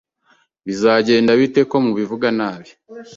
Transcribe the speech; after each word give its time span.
Bizagenda 0.65 1.31
bite 1.39 1.61
ko 1.69 1.75
mubivuga 1.85 2.27
nabi 2.37 2.69